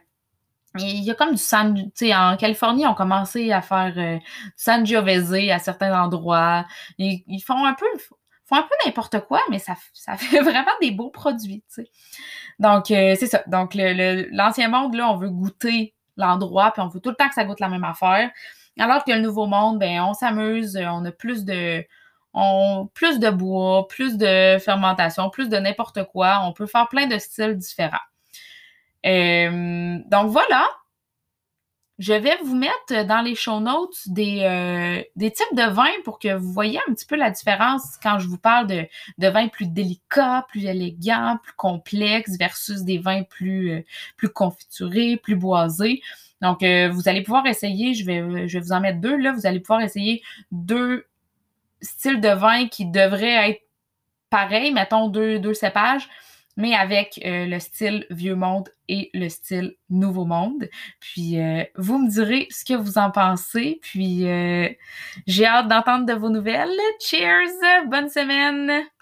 il 0.80 1.04
y 1.04 1.12
a 1.12 1.16
comme 1.16 1.32
du 1.32 1.38
San... 1.38 1.76
Tu 1.76 1.92
sais, 1.96 2.16
en 2.16 2.36
Californie, 2.36 2.86
on 2.86 2.94
commencé 2.94 3.52
à 3.54 3.62
faire 3.62 3.94
du 3.94 4.20
Sangiovese 4.58 5.50
à 5.50 5.60
certains 5.60 5.98
endroits. 5.98 6.66
Ils, 6.98 7.42
font 7.42 7.64
un 7.64 7.74
peu 7.74 7.86
font 8.46 8.58
un 8.58 8.64
peu 8.64 8.76
n'importe 8.86 9.22
quoi, 9.22 9.42
mais 9.50 9.60
ça, 9.60 9.76
ça 9.94 10.18
fait 10.18 10.42
vraiment 10.42 10.74
des 10.82 10.92
beaux 10.92 11.10
produits, 11.10 11.64
tu 11.74 11.84
sais. 11.84 11.92
Donc, 12.60 12.92
euh, 12.92 13.16
c'est 13.18 13.28
ça. 13.28 13.44
Donc, 13.48 13.76
l'ancien 13.76 14.68
monde, 14.68 14.96
là, 14.96 15.10
on 15.10 15.16
veut 15.16 15.30
goûter 15.30 15.96
l'endroit, 16.18 16.72
puis 16.72 16.82
on 16.82 16.88
veut 16.88 17.00
tout 17.00 17.10
le 17.10 17.16
temps 17.16 17.28
que 17.28 17.36
ça 17.36 17.46
goûte 17.46 17.60
la 17.60 17.70
même 17.70 17.84
affaire. 17.84 18.30
Alors 18.80 19.04
que 19.04 19.12
le 19.12 19.20
nouveau 19.20 19.46
monde, 19.46 19.80
ben, 19.80 20.02
on 20.02 20.14
s'amuse, 20.14 20.78
on 20.78 21.06
a 21.06 21.12
plus 21.12 21.46
de, 21.46 21.86
on, 22.34 22.90
plus 22.94 23.20
de 23.20 23.30
bois, 23.30 23.88
plus 23.88 24.18
de 24.18 24.58
fermentation, 24.60 25.30
plus 25.30 25.50
de 25.50 25.58
n'importe 25.58 26.04
quoi. 26.06 26.42
On 26.44 26.54
peut 26.54 26.66
faire 26.66 26.88
plein 26.90 27.08
de 27.08 27.18
styles 27.18 27.56
différents. 27.56 27.98
Euh, 29.06 30.00
donc 30.08 30.30
voilà, 30.30 30.66
je 32.00 32.14
vais 32.14 32.38
vous 32.44 32.56
mettre 32.56 33.06
dans 33.06 33.22
les 33.22 33.36
show 33.36 33.60
notes 33.60 33.98
des, 34.08 34.40
euh, 34.42 35.30
types 35.30 35.56
de 35.56 35.70
vins 35.70 36.02
pour 36.04 36.18
que 36.18 36.34
vous 36.34 36.52
voyez 36.52 36.80
un 36.88 36.94
petit 36.94 37.06
peu 37.06 37.16
la 37.16 37.30
différence 37.30 37.98
quand 38.02 38.18
je 38.18 38.28
vous 38.28 38.38
parle 38.38 38.68
de, 38.68 39.28
vins 39.28 39.48
plus 39.48 39.68
délicats, 39.68 40.46
plus 40.50 40.66
élégants, 40.66 41.38
plus 41.44 41.54
complexes 41.54 42.38
versus 42.38 42.82
des 42.82 42.98
vins 42.98 43.24
plus, 43.24 43.72
euh, 43.72 43.82
plus 44.18 44.30
confiturés, 44.30 45.18
plus 45.18 45.36
boisés. 45.36 46.02
Donc, 46.42 46.64
euh, 46.64 46.90
vous 46.90 47.08
allez 47.08 47.22
pouvoir 47.22 47.46
essayer, 47.46 47.94
je 47.94 48.06
vais, 48.06 48.22
vous 48.60 48.72
en 48.72 48.82
mettre 48.82 49.00
deux 49.00 49.16
là, 49.16 49.32
vous 49.32 49.46
allez 49.46 49.60
pouvoir 49.60 49.82
essayer 49.82 50.24
deux 50.52 51.06
styles 51.82 52.20
de 52.20 52.30
vin 52.30 52.68
qui 52.68 52.86
devraient 52.86 53.52
être 53.52 53.62
pareils, 54.30 54.72
mettons 54.72 55.10
deux, 55.10 55.38
deux 55.38 55.54
cépages 55.54 56.10
mais 56.58 56.74
avec 56.76 57.20
euh, 57.26 57.46
le 57.46 57.60
style 57.60 58.06
vieux 58.10 58.36
monde 58.36 58.70
et 58.88 59.10
le 59.14 59.30
style 59.30 59.76
nouveau 59.90 60.26
monde. 60.26 60.70
Puis 61.00 61.40
euh, 61.40 61.64
vous 61.76 61.98
me 61.98 62.10
direz 62.10 62.48
ce 62.50 62.66
que 62.66 62.74
vous 62.74 62.98
en 62.98 63.12
pensez. 63.12 63.80
Puis 63.82 64.28
euh, 64.28 64.70
j'ai 65.28 65.46
hâte 65.46 65.68
d'entendre 65.68 66.06
de 66.06 66.14
vos 66.14 66.30
nouvelles. 66.30 66.70
Cheers! 67.00 67.86
Bonne 67.88 68.10
semaine! 68.10 68.93